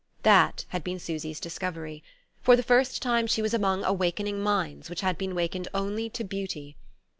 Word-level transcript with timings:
That 0.23 0.65
had 0.69 0.83
been 0.83 0.97
Susy's 0.97 1.39
discovery: 1.39 2.03
for 2.41 2.55
the 2.55 2.63
first 2.63 3.03
time 3.03 3.27
she 3.27 3.43
was 3.43 3.53
among 3.53 3.83
awakening 3.83 4.39
minds 4.41 4.89
which 4.89 5.01
had 5.01 5.15
been 5.15 5.35
wakened 5.35 5.67
only 5.75 6.09
to 6.09 6.23
beauty. 6.23 6.75